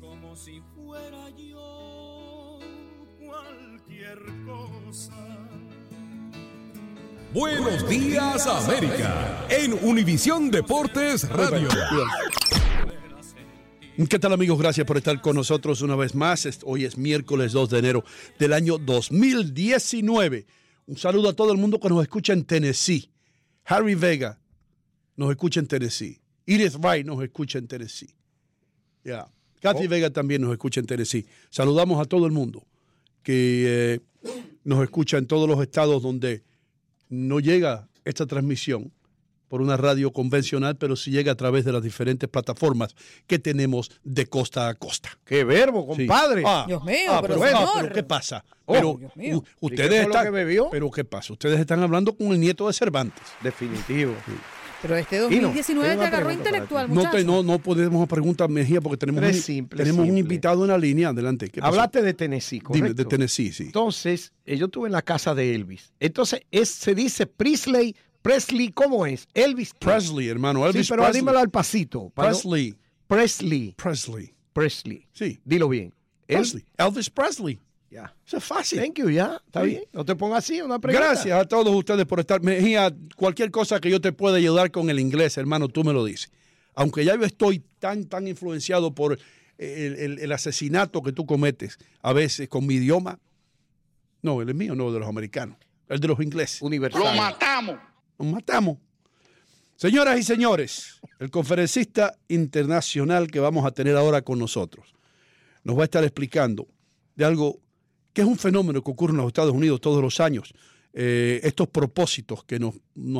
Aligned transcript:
como 0.00 0.36
si 0.36 0.62
fuera 0.76 1.28
yo 1.30 2.60
cualquier 3.18 4.18
cosa. 4.46 5.48
Buenos 7.34 7.88
días 7.88 8.46
América 8.46 9.44
en 9.50 9.72
Univisión 9.82 10.52
Deportes 10.52 11.28
Radio. 11.28 11.68
¿Qué 14.08 14.18
tal 14.20 14.32
amigos? 14.32 14.56
Gracias 14.56 14.86
por 14.86 14.98
estar 14.98 15.20
con 15.20 15.34
nosotros 15.34 15.82
una 15.82 15.96
vez 15.96 16.14
más. 16.14 16.46
Hoy 16.64 16.84
es 16.84 16.96
miércoles 16.96 17.50
2 17.50 17.70
de 17.70 17.78
enero 17.80 18.04
del 18.38 18.52
año 18.52 18.78
2019. 18.78 20.46
Un 20.86 20.96
saludo 20.96 21.30
a 21.30 21.32
todo 21.32 21.50
el 21.50 21.58
mundo 21.58 21.80
que 21.80 21.88
nos 21.88 22.02
escucha 22.02 22.32
en 22.32 22.44
Tennessee. 22.44 23.10
Harry 23.64 23.96
Vega 23.96 24.38
nos 25.16 25.30
escucha 25.30 25.58
en 25.58 25.66
Tennessee. 25.66 26.20
Edith 26.46 26.76
Wright 26.76 27.04
nos 27.04 27.20
escucha 27.20 27.58
en 27.58 27.66
Tennessee. 27.66 28.14
Ya. 29.02 29.28
Kathy 29.62 29.86
Vega 29.86 30.10
también 30.10 30.42
nos 30.42 30.52
escucha 30.52 30.80
en 30.80 30.86
Tennessee. 30.86 31.26
Saludamos 31.50 32.00
a 32.00 32.04
todo 32.04 32.26
el 32.26 32.32
mundo 32.32 32.64
que 33.22 33.64
eh, 33.94 34.00
nos 34.64 34.82
escucha 34.82 35.16
en 35.18 35.26
todos 35.26 35.48
los 35.48 35.60
estados 35.62 36.02
donde 36.02 36.42
no 37.08 37.40
llega 37.40 37.88
esta 38.04 38.26
transmisión 38.26 38.92
por 39.48 39.60
una 39.60 39.76
radio 39.76 40.10
convencional, 40.12 40.76
pero 40.76 40.96
sí 40.96 41.10
llega 41.10 41.32
a 41.32 41.34
través 41.34 41.64
de 41.66 41.72
las 41.72 41.82
diferentes 41.82 42.26
plataformas 42.28 42.96
que 43.26 43.38
tenemos 43.38 43.90
de 44.02 44.24
costa 44.26 44.68
a 44.68 44.74
costa. 44.74 45.10
¡Qué 45.26 45.44
verbo, 45.44 45.86
compadre! 45.86 46.42
Ah, 46.46 46.64
Dios 46.66 46.82
mío, 46.82 46.96
ah, 47.10 47.20
pero, 47.20 47.38
pero, 47.38 47.58
ah, 47.58 47.72
pero 47.82 47.94
¿qué 47.94 48.02
pasa? 48.02 48.42
Oh, 48.64 48.72
pero 48.72 48.96
Dios 48.98 49.14
mío. 49.14 49.38
u- 49.60 49.68
¿Y 49.68 49.74
ustedes 49.74 49.90
qué 49.90 49.96
fue 49.96 50.04
lo 50.04 50.08
están, 50.10 50.24
que 50.24 50.30
bebió? 50.30 50.68
pero 50.70 50.90
¿qué 50.90 51.04
pasa? 51.04 51.34
Ustedes 51.34 51.60
están 51.60 51.80
hablando 51.82 52.16
con 52.16 52.28
el 52.28 52.40
nieto 52.40 52.66
de 52.66 52.72
Cervantes. 52.72 53.22
Definitivo. 53.42 54.14
Pero 54.82 54.96
este 54.96 55.16
Tino, 55.28 55.42
2019 55.48 55.88
tengo 55.90 56.02
te 56.02 56.06
agarró 56.08 56.32
intelectual, 56.32 56.92
No, 56.92 57.08
te, 57.10 57.24
no, 57.24 57.42
no 57.44 57.58
podemos 57.60 58.08
preguntar, 58.08 58.50
Mejía, 58.50 58.80
porque 58.80 58.96
tenemos, 58.98 59.22
un, 59.24 59.32
simple, 59.34 59.78
tenemos 59.84 60.08
un 60.08 60.18
invitado 60.18 60.64
en 60.64 60.70
la 60.70 60.78
línea. 60.78 61.10
Adelante. 61.10 61.50
Hablaste 61.60 62.02
de 62.02 62.14
Tennessee, 62.14 62.60
correcto. 62.60 62.84
Dime, 62.88 62.94
de 62.94 63.04
Tennessee, 63.04 63.52
sí. 63.52 63.64
Entonces, 63.64 64.32
eh, 64.44 64.56
yo 64.56 64.66
estuve 64.66 64.88
en 64.88 64.92
la 64.92 65.02
casa 65.02 65.34
de 65.36 65.54
Elvis. 65.54 65.92
Entonces, 66.00 66.40
es, 66.50 66.68
se 66.68 66.96
dice 66.96 67.26
Presley, 67.26 67.94
Presley, 68.22 68.70
¿cómo 68.70 69.06
es? 69.06 69.28
Elvis 69.34 69.72
Presley, 69.78 70.28
hermano. 70.28 70.66
Elvis 70.66 70.86
sí, 70.86 70.90
pero 70.92 71.02
Presley. 71.04 71.20
dímelo 71.20 71.38
al 71.38 71.50
pasito. 71.50 72.10
para 72.10 72.30
no- 72.30 72.36
Presley. 72.36 72.74
Presley. 73.06 73.74
Presley. 73.76 74.34
Presley. 74.52 75.06
Sí. 75.12 75.40
Dilo 75.44 75.68
bien. 75.68 75.94
El- 76.26 76.38
Presley. 76.38 76.64
Elvis 76.76 77.08
Presley. 77.10 77.58
Ya. 77.92 78.14
Eso 78.26 78.38
es 78.38 78.44
fácil. 78.44 78.78
Thank 78.80 78.98
you, 79.00 79.10
ya. 79.10 79.40
Está 79.44 79.60
Sí. 79.62 79.66
bien. 79.68 79.82
No 79.92 80.02
te 80.04 80.16
pongas 80.16 80.38
así, 80.44 80.62
una 80.62 80.78
pregunta. 80.78 81.08
Gracias 81.08 81.38
a 81.38 81.44
todos 81.44 81.74
ustedes 81.74 82.06
por 82.06 82.20
estar. 82.20 82.40
Mejía, 82.40 82.90
cualquier 83.16 83.50
cosa 83.50 83.80
que 83.80 83.90
yo 83.90 84.00
te 84.00 84.12
pueda 84.12 84.36
ayudar 84.36 84.70
con 84.70 84.88
el 84.88 84.98
inglés, 84.98 85.36
hermano, 85.36 85.68
tú 85.68 85.84
me 85.84 85.92
lo 85.92 86.02
dices. 86.04 86.32
Aunque 86.74 87.04
ya 87.04 87.14
yo 87.16 87.24
estoy 87.24 87.62
tan, 87.78 88.06
tan 88.06 88.26
influenciado 88.26 88.94
por 88.94 89.18
el, 89.58 89.94
el- 89.96 90.18
el 90.20 90.32
asesinato 90.32 91.02
que 91.02 91.12
tú 91.12 91.26
cometes 91.26 91.76
a 92.00 92.14
veces 92.14 92.48
con 92.48 92.66
mi 92.66 92.76
idioma. 92.76 93.18
No, 94.22 94.40
el 94.40 94.54
mío 94.54 94.74
no, 94.74 94.90
de 94.90 94.98
los 94.98 95.08
americanos. 95.08 95.58
El 95.88 96.00
de 96.00 96.08
los 96.08 96.18
ingleses. 96.20 96.62
Universal. 96.62 97.02
Nos 98.18 98.26
matamos. 98.32 98.78
Señoras 99.76 100.18
y 100.18 100.22
señores, 100.22 101.00
el 101.18 101.30
conferencista 101.30 102.16
internacional 102.28 103.26
que 103.30 103.40
vamos 103.40 103.66
a 103.66 103.72
tener 103.72 103.96
ahora 103.96 104.22
con 104.22 104.38
nosotros 104.38 104.94
nos 105.64 105.76
va 105.76 105.82
a 105.82 105.84
estar 105.84 106.04
explicando 106.04 106.68
de 107.16 107.24
algo 107.24 107.58
que 108.12 108.22
es 108.22 108.26
un 108.26 108.38
fenómeno 108.38 108.82
que 108.82 108.90
ocurre 108.90 109.12
en 109.12 109.18
los 109.18 109.28
Estados 109.28 109.52
Unidos 109.52 109.80
todos 109.80 110.02
los 110.02 110.20
años. 110.20 110.52
Eh, 110.94 111.40
estos 111.42 111.68
propósitos 111.68 112.44
que 112.44 112.58
nos, 112.58 112.74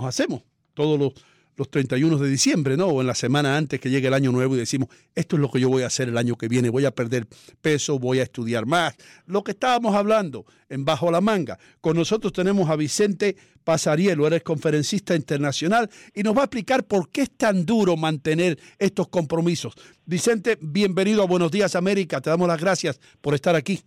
hacemos 0.04 0.42
todos 0.74 0.98
los, 0.98 1.14
los 1.56 1.70
31 1.70 2.18
de 2.18 2.28
diciembre, 2.28 2.76
¿no? 2.76 2.88
O 2.88 3.00
en 3.00 3.06
la 3.06 3.14
semana 3.14 3.56
antes 3.56 3.80
que 3.80 3.88
llegue 3.88 4.08
el 4.08 4.14
año 4.14 4.30
nuevo 4.30 4.54
y 4.54 4.58
decimos, 4.58 4.88
esto 5.14 5.36
es 5.36 5.40
lo 5.40 5.50
que 5.50 5.58
yo 5.58 5.70
voy 5.70 5.82
a 5.82 5.86
hacer 5.86 6.08
el 6.08 6.18
año 6.18 6.36
que 6.36 6.48
viene, 6.48 6.68
voy 6.68 6.84
a 6.84 6.90
perder 6.90 7.26
peso, 7.62 7.98
voy 7.98 8.20
a 8.20 8.24
estudiar 8.24 8.66
más. 8.66 8.94
Lo 9.24 9.42
que 9.42 9.52
estábamos 9.52 9.94
hablando 9.94 10.44
en 10.68 10.84
Bajo 10.84 11.10
la 11.10 11.22
Manga. 11.22 11.58
Con 11.80 11.96
nosotros 11.96 12.32
tenemos 12.34 12.68
a 12.68 12.76
Vicente 12.76 13.36
Pasarielo, 13.64 14.26
eres 14.26 14.42
conferencista 14.42 15.14
internacional 15.14 15.88
y 16.14 16.22
nos 16.22 16.36
va 16.36 16.42
a 16.42 16.44
explicar 16.44 16.84
por 16.84 17.08
qué 17.08 17.22
es 17.22 17.30
tan 17.30 17.64
duro 17.64 17.96
mantener 17.96 18.58
estos 18.78 19.08
compromisos. 19.08 19.74
Vicente, 20.04 20.58
bienvenido 20.60 21.22
a 21.22 21.26
Buenos 21.26 21.50
Días 21.50 21.74
América, 21.74 22.20
te 22.20 22.28
damos 22.28 22.48
las 22.48 22.60
gracias 22.60 23.00
por 23.20 23.34
estar 23.34 23.54
aquí. 23.54 23.82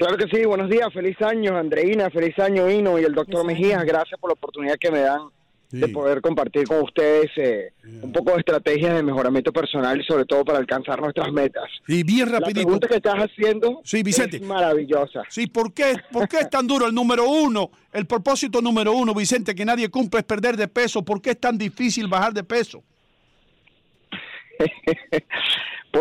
Claro 0.00 0.16
que 0.16 0.34
sí, 0.34 0.46
buenos 0.46 0.70
días, 0.70 0.88
feliz 0.94 1.14
año 1.20 1.58
Andreina, 1.58 2.08
feliz 2.08 2.38
año 2.38 2.70
Hino 2.70 2.98
y 2.98 3.04
el 3.04 3.12
doctor 3.14 3.44
año. 3.46 3.84
gracias 3.84 4.18
por 4.18 4.30
la 4.30 4.32
oportunidad 4.32 4.76
que 4.80 4.90
me 4.90 5.00
dan 5.00 5.28
de 5.70 5.88
poder 5.88 6.22
compartir 6.22 6.64
con 6.66 6.80
ustedes 6.80 7.30
eh, 7.36 7.74
un 8.02 8.10
poco 8.10 8.32
de 8.32 8.38
estrategias 8.38 8.94
de 8.94 9.02
mejoramiento 9.02 9.52
personal 9.52 10.00
y 10.00 10.04
sobre 10.04 10.24
todo 10.24 10.42
para 10.42 10.56
alcanzar 10.58 10.98
nuestras 11.02 11.30
metas. 11.30 11.64
Y 11.86 12.02
bien 12.02 12.32
La 12.32 12.38
rapidito. 12.38 12.62
pregunta 12.62 12.88
que 12.88 12.94
estás 12.96 13.16
haciendo 13.16 13.82
Sí, 13.84 14.02
Vicente. 14.02 14.38
es 14.38 14.42
maravillosa. 14.42 15.22
Sí, 15.28 15.46
¿por 15.48 15.74
qué, 15.74 15.96
¿por 16.10 16.26
qué 16.28 16.38
es 16.38 16.48
tan 16.48 16.66
duro 16.66 16.86
el 16.86 16.94
número 16.94 17.28
uno? 17.28 17.70
El 17.92 18.06
propósito 18.06 18.62
número 18.62 18.92
uno, 18.94 19.12
Vicente, 19.14 19.54
que 19.54 19.66
nadie 19.66 19.90
cumple 19.90 20.20
es 20.20 20.24
perder 20.26 20.56
de 20.56 20.66
peso. 20.66 21.04
¿Por 21.04 21.20
qué 21.20 21.32
es 21.32 21.38
tan 21.40 21.58
difícil 21.58 22.08
bajar 22.08 22.32
de 22.32 22.42
peso? 22.42 22.82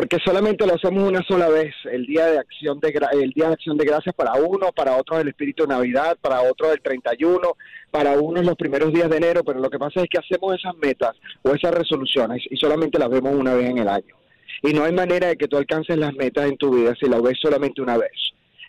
Porque 0.10 0.24
solamente 0.26 0.66
lo 0.66 0.74
hacemos 0.74 1.08
una 1.08 1.22
sola 1.22 1.50
vez, 1.50 1.72
el 1.92 2.08
día 2.08 2.26
de 2.26 2.40
acción 2.40 2.80
de 2.80 2.92
gra- 2.92 3.14
el 3.14 3.30
día 3.30 3.46
de 3.46 3.54
acción 3.54 3.78
de 3.78 3.86
gracias 3.86 4.16
para 4.16 4.34
uno, 4.34 4.72
para 4.72 4.98
otros 4.98 5.20
el 5.22 5.28
espíritu 5.28 5.64
de 5.64 5.70
Navidad, 5.76 6.18
para 6.20 6.42
otros 6.42 6.72
el 6.74 6.82
31, 6.82 7.56
para 7.92 8.14
unos 8.20 8.44
los 8.44 8.56
primeros 8.56 8.92
días 8.92 9.08
de 9.08 9.18
enero, 9.18 9.44
pero 9.44 9.60
lo 9.60 9.70
que 9.70 9.78
pasa 9.78 10.02
es 10.02 10.10
que 10.10 10.18
hacemos 10.18 10.56
esas 10.56 10.76
metas 10.78 11.16
o 11.44 11.54
esas 11.54 11.76
resoluciones 11.76 12.42
y 12.50 12.58
solamente 12.58 12.98
las 12.98 13.10
vemos 13.12 13.36
una 13.36 13.54
vez 13.54 13.70
en 13.70 13.78
el 13.78 13.88
año. 13.88 14.16
Y 14.64 14.74
no 14.74 14.84
hay 14.84 14.94
manera 14.94 15.28
de 15.28 15.38
que 15.38 15.48
tú 15.48 15.58
alcances 15.58 15.96
las 15.96 16.16
metas 16.16 16.48
en 16.50 16.58
tu 16.58 16.74
vida 16.74 16.96
si 17.00 17.08
las 17.08 17.22
ves 17.22 17.38
solamente 17.40 17.80
una 17.80 17.96
vez. 18.00 18.10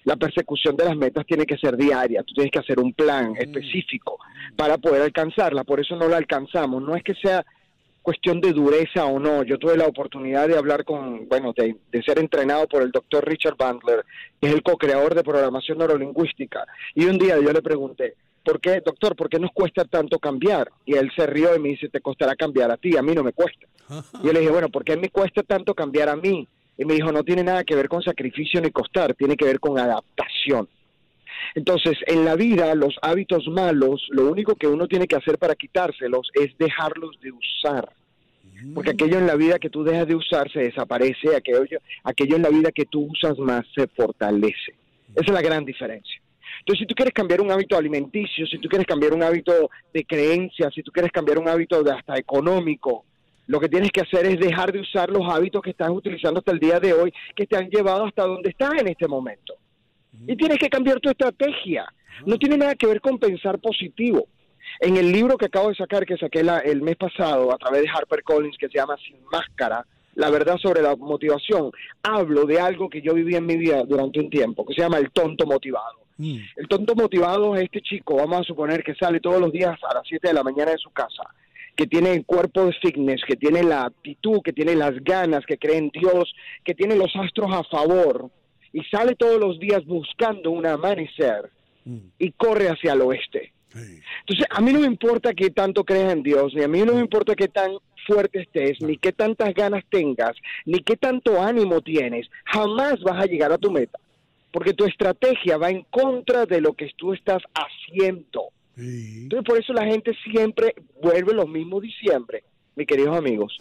La 0.04 0.16
persecución 0.16 0.76
de 0.76 0.84
las 0.84 0.96
metas 0.96 1.24
tiene 1.24 1.46
que 1.46 1.56
ser 1.56 1.74
diaria, 1.78 2.22
tú 2.22 2.34
tienes 2.34 2.52
que 2.52 2.58
hacer 2.58 2.78
un 2.78 2.92
plan 2.92 3.34
específico 3.38 4.18
para 4.56 4.76
poder 4.76 5.00
alcanzarla, 5.00 5.64
por 5.64 5.80
eso 5.80 5.96
no 5.96 6.06
la 6.06 6.18
alcanzamos, 6.18 6.82
no 6.82 6.94
es 6.96 7.02
que 7.02 7.14
sea 7.14 7.46
cuestión 8.10 8.40
de 8.40 8.52
dureza 8.52 9.04
o 9.04 9.20
no. 9.20 9.44
Yo 9.44 9.56
tuve 9.56 9.76
la 9.76 9.86
oportunidad 9.86 10.48
de 10.48 10.58
hablar 10.58 10.84
con, 10.84 11.28
bueno, 11.28 11.54
de, 11.56 12.02
ser 12.02 12.18
entrenado 12.18 12.66
por 12.66 12.82
el 12.82 12.90
doctor 12.90 13.24
Richard 13.24 13.54
Bandler, 13.56 14.04
que 14.40 14.48
es 14.48 14.52
el 14.52 14.64
co-creador 14.64 15.14
de 15.14 15.22
programación 15.22 15.78
neurolingüística. 15.78 16.66
Y 16.96 17.04
un 17.04 17.18
día 17.18 17.36
yo 17.38 17.52
le 17.52 17.62
pregunté, 17.62 18.16
¿por 18.44 18.60
qué, 18.60 18.82
doctor, 18.84 19.14
por 19.14 19.28
qué 19.28 19.38
nos 19.38 19.52
cuesta 19.52 19.84
tanto 19.84 20.18
cambiar? 20.18 20.72
Y 20.84 20.94
él 20.94 21.08
se 21.14 21.24
rió 21.24 21.54
y 21.54 21.60
me 21.60 21.68
dice, 21.68 21.88
te 21.88 22.00
costará 22.00 22.34
cambiar 22.34 22.72
a 22.72 22.76
ti, 22.76 22.96
a 22.96 23.02
mí 23.02 23.14
no 23.14 23.22
me 23.22 23.32
cuesta. 23.32 23.64
Y 24.20 24.26
yo 24.26 24.32
le 24.32 24.40
dije, 24.40 24.50
bueno, 24.50 24.70
¿por 24.70 24.82
qué 24.82 24.96
me 24.96 25.10
cuesta 25.10 25.44
tanto 25.44 25.72
cambiar 25.72 26.08
a 26.08 26.16
mí? 26.16 26.48
Y 26.76 26.84
me 26.84 26.94
dijo, 26.94 27.12
no 27.12 27.22
tiene 27.22 27.44
nada 27.44 27.62
que 27.62 27.76
ver 27.76 27.88
con 27.88 28.02
sacrificio 28.02 28.60
ni 28.60 28.72
costar, 28.72 29.14
tiene 29.14 29.36
que 29.36 29.44
ver 29.44 29.60
con 29.60 29.78
adaptación. 29.78 30.68
Entonces, 31.54 31.96
en 32.08 32.24
la 32.24 32.34
vida, 32.34 32.74
los 32.74 32.96
hábitos 33.02 33.46
malos, 33.46 34.04
lo 34.10 34.28
único 34.28 34.56
que 34.56 34.66
uno 34.66 34.88
tiene 34.88 35.06
que 35.06 35.14
hacer 35.14 35.38
para 35.38 35.54
quitárselos 35.54 36.28
es 36.34 36.58
dejarlos 36.58 37.20
de 37.20 37.30
usar. 37.30 37.99
Porque 38.74 38.90
aquello 38.90 39.18
en 39.18 39.26
la 39.26 39.36
vida 39.36 39.58
que 39.58 39.70
tú 39.70 39.82
dejas 39.82 40.06
de 40.06 40.14
usar 40.14 40.50
se 40.52 40.60
desaparece, 40.60 41.34
aquello, 41.34 41.78
aquello 42.04 42.36
en 42.36 42.42
la 42.42 42.50
vida 42.50 42.70
que 42.72 42.84
tú 42.84 43.08
usas 43.10 43.38
más 43.38 43.64
se 43.74 43.86
fortalece. 43.88 44.74
Esa 45.14 45.24
es 45.26 45.30
la 45.30 45.42
gran 45.42 45.64
diferencia. 45.64 46.20
Entonces, 46.60 46.80
si 46.80 46.86
tú 46.86 46.94
quieres 46.94 47.14
cambiar 47.14 47.40
un 47.40 47.50
hábito 47.50 47.76
alimenticio, 47.76 48.46
si 48.46 48.58
tú 48.58 48.68
quieres 48.68 48.86
cambiar 48.86 49.14
un 49.14 49.22
hábito 49.22 49.70
de 49.94 50.04
creencia, 50.04 50.70
si 50.74 50.82
tú 50.82 50.92
quieres 50.92 51.10
cambiar 51.10 51.38
un 51.38 51.48
hábito 51.48 51.82
de 51.82 51.92
hasta 51.92 52.16
económico, 52.16 53.04
lo 53.46 53.58
que 53.58 53.68
tienes 53.68 53.90
que 53.90 54.02
hacer 54.02 54.26
es 54.26 54.38
dejar 54.38 54.70
de 54.70 54.80
usar 54.80 55.10
los 55.10 55.22
hábitos 55.28 55.62
que 55.62 55.70
estás 55.70 55.90
utilizando 55.90 56.38
hasta 56.38 56.52
el 56.52 56.60
día 56.60 56.78
de 56.78 56.92
hoy, 56.92 57.12
que 57.34 57.46
te 57.46 57.56
han 57.56 57.68
llevado 57.68 58.04
hasta 58.04 58.24
donde 58.24 58.50
estás 58.50 58.74
en 58.78 58.88
este 58.88 59.08
momento. 59.08 59.54
Y 60.26 60.36
tienes 60.36 60.58
que 60.58 60.68
cambiar 60.68 61.00
tu 61.00 61.08
estrategia. 61.08 61.86
No 62.26 62.36
tiene 62.36 62.58
nada 62.58 62.74
que 62.74 62.86
ver 62.86 63.00
con 63.00 63.18
pensar 63.18 63.58
positivo. 63.58 64.28
En 64.80 64.96
el 64.96 65.12
libro 65.12 65.36
que 65.36 65.46
acabo 65.46 65.68
de 65.68 65.74
sacar, 65.74 66.06
que 66.06 66.16
saqué 66.16 66.42
la- 66.42 66.60
el 66.60 66.80
mes 66.80 66.96
pasado 66.96 67.52
a 67.52 67.58
través 67.58 67.82
de 67.82 67.88
HarperCollins, 67.88 68.56
que 68.56 68.68
se 68.68 68.78
llama 68.78 68.96
Sin 69.06 69.16
Máscara, 69.30 69.84
la 70.14 70.30
verdad 70.30 70.56
sobre 70.56 70.80
la 70.82 70.96
motivación, 70.96 71.70
hablo 72.02 72.44
de 72.46 72.58
algo 72.60 72.88
que 72.88 73.02
yo 73.02 73.14
viví 73.14 73.34
en 73.36 73.46
mi 73.46 73.56
vida 73.56 73.82
durante 73.84 74.20
un 74.20 74.30
tiempo, 74.30 74.64
que 74.66 74.74
se 74.74 74.80
llama 74.80 74.98
el 74.98 75.10
tonto 75.10 75.46
motivado. 75.46 76.00
El 76.56 76.66
tonto 76.68 76.94
motivado 76.94 77.54
es 77.56 77.62
este 77.64 77.80
chico, 77.80 78.16
vamos 78.16 78.40
a 78.40 78.44
suponer 78.44 78.82
que 78.82 78.94
sale 78.94 79.20
todos 79.20 79.40
los 79.40 79.52
días 79.52 79.78
a 79.88 79.94
las 79.94 80.02
7 80.06 80.28
de 80.28 80.34
la 80.34 80.42
mañana 80.42 80.72
de 80.72 80.78
su 80.78 80.90
casa 80.90 81.22
que 81.76 81.86
tiene 81.86 82.12
el 82.12 82.26
cuerpo 82.26 82.66
de 82.66 82.72
fitness, 82.74 83.22
que 83.26 83.36
tiene 83.36 83.62
la 83.62 83.84
actitud, 83.86 84.42
que 84.44 84.52
tiene 84.52 84.74
las 84.74 84.92
ganas, 85.02 85.46
que 85.46 85.56
cree 85.56 85.78
en 85.78 85.88
Dios, 85.88 86.34
que 86.62 86.74
tiene 86.74 86.94
los 86.94 87.10
astros 87.16 87.50
a 87.54 87.64
favor 87.64 88.28
y 88.72 88.82
sale 88.84 89.14
todos 89.14 89.40
los 89.40 89.58
días 89.58 89.82
buscando 89.86 90.50
un 90.50 90.66
amanecer 90.66 91.48
y 92.18 92.32
corre 92.32 92.68
hacia 92.68 92.92
el 92.92 93.00
oeste. 93.00 93.52
Entonces, 93.74 94.46
a 94.50 94.60
mí 94.60 94.72
no 94.72 94.80
me 94.80 94.86
importa 94.86 95.32
qué 95.34 95.50
tanto 95.50 95.84
creas 95.84 96.12
en 96.12 96.22
Dios, 96.22 96.52
ni 96.54 96.62
a 96.62 96.68
mí 96.68 96.80
no 96.80 96.94
me 96.94 97.00
importa 97.00 97.34
qué 97.34 97.48
tan 97.48 97.72
fuerte 98.06 98.40
estés, 98.40 98.80
ni 98.80 98.96
qué 98.96 99.12
tantas 99.12 99.54
ganas 99.54 99.84
tengas, 99.90 100.36
ni 100.64 100.80
qué 100.80 100.96
tanto 100.96 101.40
ánimo 101.40 101.80
tienes, 101.80 102.28
jamás 102.44 103.00
vas 103.02 103.22
a 103.22 103.26
llegar 103.26 103.52
a 103.52 103.58
tu 103.58 103.70
meta, 103.70 103.98
porque 104.52 104.74
tu 104.74 104.84
estrategia 104.84 105.56
va 105.56 105.70
en 105.70 105.82
contra 105.90 106.46
de 106.46 106.60
lo 106.60 106.72
que 106.72 106.90
tú 106.96 107.12
estás 107.12 107.42
haciendo. 107.54 108.48
Entonces, 108.76 109.46
por 109.46 109.60
eso 109.60 109.72
la 109.72 109.84
gente 109.84 110.12
siempre 110.24 110.74
vuelve 111.02 111.34
los 111.34 111.48
mismos 111.48 111.82
diciembre, 111.82 112.42
mis 112.80 112.86
queridos 112.86 113.14
amigos, 113.16 113.56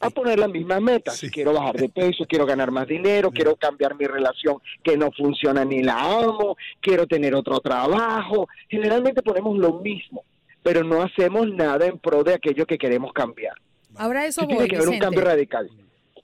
a 0.00 0.10
poner 0.10 0.38
las 0.38 0.48
mismas 0.48 0.80
metas. 0.80 1.20
Quiero 1.32 1.52
bajar 1.52 1.76
de 1.76 1.88
peso, 1.88 2.24
quiero 2.28 2.46
ganar 2.46 2.70
más 2.70 2.86
dinero, 2.86 3.30
quiero 3.32 3.56
cambiar 3.56 3.96
mi 3.96 4.06
relación 4.06 4.58
que 4.82 4.96
no 4.96 5.10
funciona 5.10 5.64
ni 5.64 5.82
la 5.82 5.98
amo, 6.00 6.56
quiero 6.80 7.06
tener 7.06 7.34
otro 7.34 7.58
trabajo. 7.60 8.46
Generalmente 8.68 9.22
ponemos 9.22 9.58
lo 9.58 9.80
mismo, 9.80 10.24
pero 10.62 10.84
no 10.84 11.02
hacemos 11.02 11.48
nada 11.52 11.86
en 11.86 11.98
pro 11.98 12.22
de 12.22 12.34
aquello 12.34 12.64
que 12.64 12.78
queremos 12.78 13.12
cambiar. 13.12 13.54
Ahora 13.96 14.24
eso 14.26 14.46
tiene 14.46 14.68
que 14.68 14.76
haber 14.76 14.88
un 14.88 14.98
cambio 14.98 15.22
radical. 15.22 15.68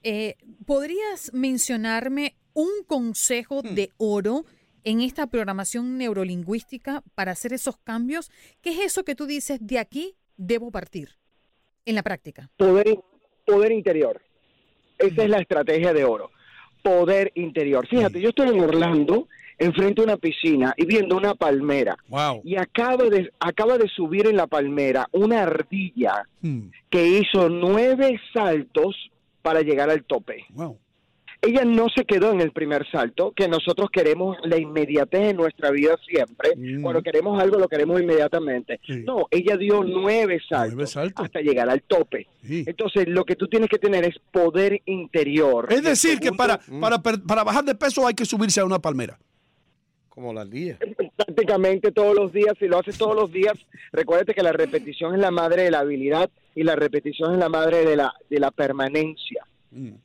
Eh, 0.05 0.37
¿Podrías 0.65 1.33
mencionarme 1.35 2.37
un 2.55 2.71
consejo 2.87 3.63
Hmm. 3.63 3.75
de 3.75 3.91
oro 3.97 4.45
en 4.85 5.01
esta 5.01 5.27
programación 5.27 5.99
neurolingüística 5.99 7.03
para 7.17 7.33
hacer 7.33 7.53
esos 7.53 7.77
cambios? 7.79 8.31
¿Qué 8.63 8.71
es 8.71 8.79
eso 8.79 9.05
que 9.05 9.17
tú 9.17 9.27
dices, 9.27 9.59
de 9.61 9.81
aquí 9.81 10.15
debo 10.37 10.71
partir 10.71 11.17
en 11.87 11.95
la 11.95 12.03
práctica? 12.03 12.51
Poder, 12.57 12.99
poder 13.47 13.73
interior. 13.73 14.21
Esa 14.99 15.23
es 15.25 15.31
la 15.31 15.39
estrategia 15.39 15.93
de 15.95 16.05
oro. 16.05 16.31
Poder 16.83 17.33
interior. 17.35 17.87
Fíjate, 17.87 18.21
yo 18.21 18.29
estoy 18.31 18.49
en 18.49 18.61
Orlando, 18.61 19.29
enfrente 19.59 20.01
a 20.01 20.05
una 20.05 20.17
piscina 20.17 20.75
y 20.77 20.85
viendo 20.87 21.17
una 21.17 21.35
palmera. 21.35 21.97
Wow. 22.09 22.43
Y 22.45 22.57
acaba 22.57 23.05
de, 23.05 23.31
acaba 23.41 23.79
de 23.79 23.89
subir 23.89 24.27
en 24.27 24.37
la 24.37 24.47
palmera 24.47 25.09
una 25.13 25.43
ardilla 25.43 26.25
Hmm. 26.43 26.69
que 26.91 27.07
hizo 27.07 27.49
nueve 27.49 28.21
saltos 28.33 29.11
para 29.43 29.63
llegar 29.63 29.91
al 29.91 30.05
tope. 30.05 30.45
Wow. 30.51 30.79
Ella 31.43 31.65
no 31.65 31.87
se 31.95 32.05
quedó 32.05 32.33
en 32.33 32.41
el 32.41 32.51
primer 32.53 32.91
salto, 32.91 33.33
que 33.33 33.47
nosotros 33.49 33.89
queremos 33.91 34.37
la 34.45 34.59
inmediatez 34.59 35.31
en 35.31 35.37
nuestra 35.37 35.71
vida 35.71 35.97
siempre. 36.09 36.57
Mm. 36.57 36.83
Cuando 36.83 37.03
queremos 37.03 37.41
algo, 37.41 37.59
lo 37.59 37.69
queremos 37.69 38.01
inmediatamente. 38.01 38.81
Sí. 38.87 39.03
No, 39.05 39.27
ella 39.31 39.57
dio 39.57 39.85
nueve 39.85 40.41
saltos, 40.49 40.75
Nueve 40.75 40.87
saltos. 40.87 41.25
hasta 41.25 41.41
llegar 41.41 41.69
al 41.69 41.83
tope. 41.83 42.27
Sí. 42.43 42.65
Entonces, 42.67 43.07
lo 43.09 43.25
que 43.25 43.37
tú 43.37 43.49
tienes 43.49 43.69
que 43.69 43.79
tener 43.79 44.05
es 44.05 44.17
poder 44.33 44.81
interior. 44.87 45.67
Es 45.71 45.83
decir, 45.83 46.19
que 46.21 46.33
para, 46.33 46.59
para, 46.81 47.01
per- 47.03 47.23
para 47.23 47.45
bajar 47.45 47.65
de 47.65 47.75
peso 47.75 48.07
hay 48.07 48.15
que 48.15 48.25
subirse 48.25 48.61
a 48.61 48.65
una 48.65 48.79
palmera. 48.79 49.19
Como 50.09 50.33
la 50.33 50.47
día. 50.47 50.79
prácticamente 51.15 51.93
todos 51.93 52.15
los 52.17 52.33
días, 52.33 52.55
si 52.59 52.67
lo 52.69 52.79
haces 52.79 52.97
todos 52.97 53.15
los 53.15 53.31
días, 53.31 53.53
recuérdate 53.93 54.33
que 54.33 54.43
la 54.43 54.53
repetición 54.53 55.15
es 55.15 55.21
la 55.21 55.31
madre 55.31 55.65
de 55.65 55.71
la 55.71 55.81
habilidad 55.81 56.31
y 56.55 56.63
la 56.63 56.75
repetición 56.75 57.35
es 57.35 57.39
la 57.39 57.51
madre 57.51 57.85
de 57.85 57.97
la, 57.97 58.15
de 58.31 58.41
la 58.41 58.51
permanencia. 58.51 59.46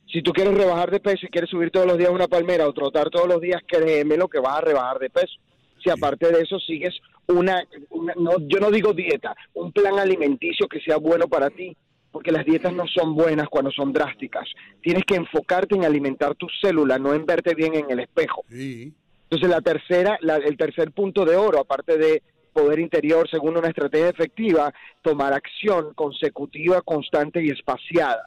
Si 0.06 0.22
tú 0.22 0.32
quieres 0.32 0.54
rebajar 0.54 0.90
de 0.90 1.00
peso 1.00 1.26
y 1.26 1.28
quieres 1.30 1.50
subir 1.50 1.70
todos 1.70 1.86
los 1.86 1.98
días 1.98 2.10
una 2.10 2.28
palmera 2.28 2.68
o 2.68 2.72
trotar 2.72 3.10
todos 3.10 3.26
los 3.28 3.40
días, 3.40 3.60
créeme 3.66 4.16
lo 4.16 4.28
que 4.28 4.38
vas 4.38 4.58
a 4.58 4.60
rebajar 4.60 4.98
de 4.98 5.10
peso. 5.10 5.34
Si 5.82 5.90
aparte 5.90 6.30
de 6.30 6.40
eso 6.42 6.58
sigues 6.60 6.94
una, 7.28 7.62
una- 7.90 8.14
no, 8.16 8.32
yo 8.46 8.58
no 8.60 8.70
digo 8.70 8.92
dieta, 8.92 9.34
un 9.54 9.72
plan 9.72 9.98
alimenticio 9.98 10.68
que 10.68 10.80
sea 10.80 10.96
bueno 10.98 11.26
para 11.28 11.50
ti, 11.50 11.76
porque 12.10 12.30
las 12.30 12.44
dietas 12.44 12.72
no 12.74 12.84
son 12.86 13.14
buenas 13.14 13.48
cuando 13.48 13.70
son 13.70 13.92
drásticas. 13.92 14.46
Tienes 14.82 15.04
que 15.04 15.14
enfocarte 15.16 15.74
en 15.74 15.84
alimentar 15.84 16.34
tus 16.34 16.52
células, 16.60 17.00
no 17.00 17.14
en 17.14 17.24
verte 17.24 17.54
bien 17.54 17.74
en 17.74 17.90
el 17.90 18.00
espejo. 18.00 18.44
Sí. 18.50 18.92
Entonces 19.24 19.48
la 19.48 19.62
tercera, 19.62 20.18
la- 20.20 20.36
el 20.36 20.56
tercer 20.58 20.92
punto 20.92 21.24
de 21.24 21.36
oro, 21.36 21.58
aparte 21.58 21.96
de 21.96 22.22
poder 22.52 22.78
interior, 22.80 23.26
según 23.30 23.56
una 23.56 23.68
estrategia 23.68 24.10
efectiva, 24.10 24.74
tomar 25.00 25.32
acción 25.32 25.94
consecutiva, 25.94 26.82
constante 26.82 27.42
y 27.42 27.48
espaciada. 27.48 28.26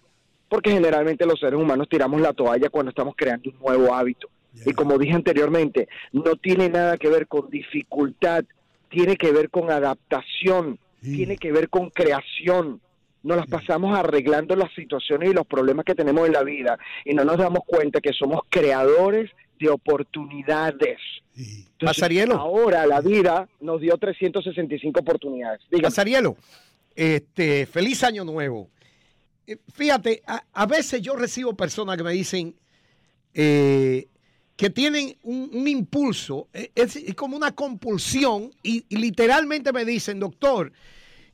Porque 0.55 0.71
generalmente 0.71 1.25
los 1.25 1.37
seres 1.39 1.59
humanos 1.59 1.87
tiramos 1.89 2.21
la 2.21 2.31
toalla 2.31 2.69
cuando 2.69 2.89
estamos 2.91 3.13
creando 3.17 3.49
un 3.49 3.59
nuevo 3.59 3.93
hábito. 3.93 4.29
Y 4.65 4.71
como 4.71 4.97
dije 4.97 5.11
anteriormente, 5.13 5.89
no 6.13 6.37
tiene 6.37 6.69
nada 6.69 6.97
que 6.97 7.09
ver 7.09 7.27
con 7.27 7.49
dificultad, 7.49 8.45
tiene 8.89 9.17
que 9.17 9.33
ver 9.33 9.49
con 9.49 9.69
adaptación, 9.69 10.79
Sí. 11.01 11.17
tiene 11.17 11.35
que 11.35 11.51
ver 11.51 11.67
con 11.69 11.89
creación. 11.89 12.79
Nos 13.21 13.35
las 13.37 13.47
pasamos 13.47 13.97
arreglando 13.97 14.55
las 14.55 14.73
situaciones 14.73 15.29
y 15.29 15.33
los 15.33 15.45
problemas 15.45 15.83
que 15.83 15.93
tenemos 15.93 16.25
en 16.25 16.31
la 16.33 16.43
vida 16.43 16.77
y 17.03 17.13
no 17.13 17.25
nos 17.25 17.37
damos 17.37 17.59
cuenta 17.65 17.99
que 17.99 18.13
somos 18.13 18.41
creadores 18.49 19.29
de 19.59 19.69
oportunidades. 19.69 20.99
Sí. 21.35 21.65
Entonces, 21.73 21.97
Pasarielo. 21.99 22.35
Ahora 22.35 22.85
la 22.87 23.01
vida 23.01 23.49
nos 23.59 23.81
dio 23.81 23.97
365 23.97 25.01
oportunidades. 25.01 25.59
Dígame. 25.69 25.83
Casarielo, 25.83 26.37
este, 26.95 27.65
feliz 27.65 28.03
año 28.05 28.23
nuevo. 28.23 28.69
Eh, 29.47 29.57
Fíjate, 29.73 30.23
a, 30.25 30.43
a 30.53 30.65
veces 30.65 31.01
yo 31.01 31.15
recibo 31.15 31.55
personas 31.55 31.97
que 31.97 32.03
me 32.03 32.13
dicen 32.13 32.55
eh, 33.33 34.07
que 34.55 34.69
tienen 34.69 35.17
un, 35.23 35.49
un 35.53 35.67
impulso, 35.67 36.47
eh, 36.53 36.71
es, 36.75 36.95
es 36.95 37.13
como 37.15 37.35
una 37.35 37.53
compulsión, 37.53 38.51
y, 38.63 38.85
y 38.87 38.95
literalmente 38.97 39.73
me 39.73 39.83
dicen, 39.83 40.19
doctor, 40.19 40.71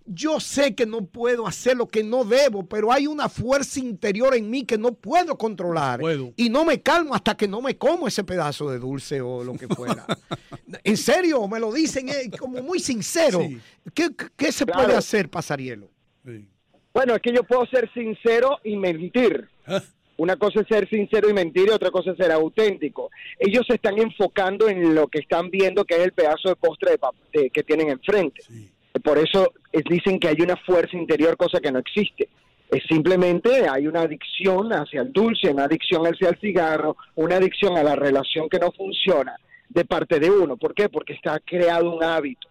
yo 0.08 0.40
sé 0.40 0.74
que 0.74 0.88
no 0.88 1.06
puedo 1.06 1.46
hacer 1.46 1.78
lo 1.78 1.88
que 1.88 2.04
no 2.04 2.26
debo, 2.26 2.66
pero 2.66 2.92
hay 2.92 3.06
una 3.06 3.30
fuerza 3.30 3.80
interior 3.80 4.36
en 4.36 4.50
mí 4.50 4.64
que 4.64 4.80
no 4.80 4.94
puedo 4.94 5.38
controlar. 5.38 6.00
Puedo. 6.00 6.34
Y 6.36 6.50
no 6.50 6.66
me 6.66 6.82
calmo 6.82 7.14
hasta 7.14 7.38
que 7.38 7.48
no 7.48 7.62
me 7.62 7.78
como 7.78 8.08
ese 8.08 8.24
pedazo 8.24 8.72
de 8.72 8.80
dulce 8.80 9.22
o 9.22 9.44
lo 9.44 9.54
que 9.54 9.68
fuera. 9.68 10.06
en 10.84 10.98
serio, 10.98 11.48
me 11.48 11.60
lo 11.60 11.72
dicen 11.72 12.10
eh, 12.10 12.32
como 12.38 12.64
muy 12.64 12.80
sincero. 12.80 13.42
Sí. 13.48 13.60
¿Qué, 13.94 14.10
qué 14.36 14.52
se 14.52 14.66
Claro. 14.66 14.84
puede 14.86 14.98
hacer, 14.98 15.30
Pasarielo? 15.30 15.92
Sí. 16.26 16.48
Bueno, 16.94 17.16
es 17.16 17.22
que 17.22 17.34
yo 17.34 17.44
puedo 17.44 17.66
ser 17.68 17.90
sincero 17.94 18.60
y 18.64 18.76
mentir. 18.76 19.48
Ah, 19.68 19.82
Una 20.18 20.36
cosa 20.36 20.60
es 20.62 20.68
ser 20.68 20.88
sincero 20.90 21.30
y 21.30 21.34
mentir 21.34 21.68
y 21.68 21.72
otra 21.72 21.90
cosa 21.90 22.12
es 22.12 22.18
ser 22.18 22.32
auténtico. 22.32 23.10
Ellos 23.40 23.66
se 23.68 23.76
están 23.76 23.98
enfocando 23.98 24.68
en 24.70 24.94
lo 24.94 25.08
que 25.08 25.20
están 25.20 25.50
viendo 25.50 25.84
que 25.86 25.96
es 25.96 26.02
el 26.02 26.12
pedazo 26.12 26.50
de 26.50 26.56
postre 26.56 26.92
de 26.92 27.00
de- 27.40 27.50
que 27.50 27.64
tienen 27.64 27.90
enfrente. 27.90 28.42
sí. 28.44 28.70
Por 29.04 29.18
eso 29.18 29.54
dicen 29.90 30.20
que 30.20 30.28
hay 30.28 30.42
una 30.42 30.58
fuerza 30.58 30.98
interior, 30.98 31.38
cosa 31.38 31.62
que 31.62 31.72
no 31.72 31.80
existe. 31.80 32.28
Es 32.70 32.84
simplemente 32.90 33.68
hay 33.70 33.88
una 33.88 34.02
adicción 34.02 34.72
hacia 34.74 35.02
el 35.02 35.14
dulce, 35.14 35.50
una 35.50 35.64
adicción 35.64 36.06
hacia 36.06 36.30
el 36.30 36.38
cigarro, 36.40 36.98
una 37.16 37.38
adicción 37.38 37.78
a 37.78 37.84
la 37.84 37.96
relación 37.96 38.50
que 38.50 38.60
no 38.60 38.72
funciona 38.74 39.34
de 39.70 39.86
parte 39.86 40.20
de 40.20 40.30
uno. 40.30 40.58
¿Por 40.58 40.74
qué? 40.74 40.90
Porque 40.90 41.14
está 41.14 41.40
creado 41.40 41.90
un 41.90 42.04
hábito. 42.04 42.50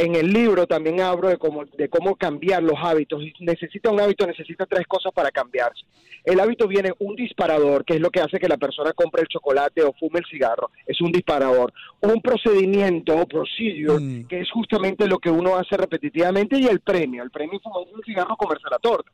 En 0.00 0.14
el 0.14 0.32
libro 0.32 0.64
también 0.68 1.00
hablo 1.00 1.26
de 1.28 1.38
cómo, 1.38 1.64
de 1.64 1.88
cómo 1.88 2.14
cambiar 2.14 2.62
los 2.62 2.76
hábitos. 2.80 3.20
Necesita 3.40 3.90
un 3.90 4.00
hábito, 4.00 4.24
necesita 4.28 4.64
tres 4.64 4.86
cosas 4.86 5.12
para 5.12 5.32
cambiarse. 5.32 5.84
El 6.22 6.38
hábito 6.38 6.68
viene 6.68 6.92
un 7.00 7.16
disparador, 7.16 7.84
que 7.84 7.94
es 7.94 8.00
lo 8.00 8.08
que 8.10 8.20
hace 8.20 8.38
que 8.38 8.46
la 8.46 8.58
persona 8.58 8.92
compre 8.92 9.22
el 9.22 9.28
chocolate 9.28 9.82
o 9.82 9.92
fume 9.94 10.20
el 10.20 10.24
cigarro. 10.26 10.70
Es 10.86 11.00
un 11.00 11.10
disparador. 11.10 11.72
Un 12.00 12.22
procedimiento 12.22 13.16
o 13.16 13.26
procedure, 13.26 13.98
Mm. 13.98 14.28
que 14.28 14.40
es 14.42 14.50
justamente 14.52 15.08
lo 15.08 15.18
que 15.18 15.30
uno 15.30 15.56
hace 15.56 15.76
repetitivamente, 15.76 16.58
y 16.60 16.66
el 16.68 16.78
premio. 16.78 17.24
El 17.24 17.32
premio 17.32 17.56
es 17.56 17.62
fumar 17.64 17.82
un 17.92 18.02
cigarro 18.04 18.36
comerse 18.36 18.64
la 18.70 18.78
torta. 18.78 19.10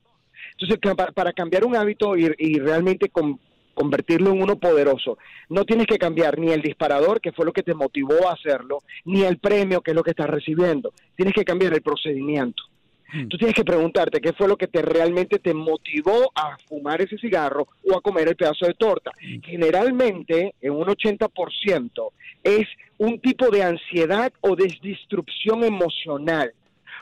Entonces, 0.59 0.79
para 1.15 1.33
cambiar 1.33 1.65
un 1.65 1.77
hábito 1.77 2.15
y, 2.15 2.31
y 2.39 2.59
realmente 2.59 3.09
con- 3.09 3.41
convertirlo 3.75 4.31
en 4.31 4.43
uno 4.43 4.57
poderoso, 4.57 5.19
no 5.49 5.65
tienes 5.65 5.87
que 5.87 5.99
cambiar 5.99 6.39
ni 6.39 6.53
el 6.53 6.63
disparador, 6.63 7.21
que 7.21 7.33
fue 7.33 7.45
lo 7.45 7.53
que 7.53 7.63
te 7.63 7.75
motivó 7.75 8.29
a 8.29 8.33
hacerlo, 8.33 8.79
ni 9.05 9.23
el 9.23 9.39
premio, 9.39 9.81
que 9.81 9.91
es 9.91 9.95
lo 9.95 10.03
que 10.03 10.11
estás 10.11 10.31
recibiendo. 10.31 10.93
Tienes 11.17 11.35
que 11.35 11.45
cambiar 11.45 11.75
el 11.75 11.83
procedimiento. 11.83 12.63
Tú 13.29 13.39
tienes 13.39 13.55
que 13.55 13.65
preguntarte 13.65 14.21
qué 14.21 14.33
fue 14.33 14.49
lo 14.49 14.57
que 14.57 14.67
te 14.67 14.83
realmente 14.83 15.39
te 15.39 15.55
motivó 15.55 16.33
a 16.35 16.57
fumar 16.69 17.01
ese 17.01 17.17
cigarro 17.19 17.69
o 17.89 17.97
a 17.97 18.01
comer 18.01 18.29
el 18.29 18.37
pedazo 18.37 18.67
de 18.67 18.75
torta. 18.75 19.13
Generalmente, 19.43 20.55
en 20.61 20.73
un 20.73 20.87
80%, 20.87 22.11
es 22.43 22.67
un 22.99 23.21
tipo 23.21 23.51
de 23.51 23.63
ansiedad 23.63 24.33
o 24.41 24.57
de 24.57 24.77
destrucción 24.83 25.63
emocional. 25.63 26.53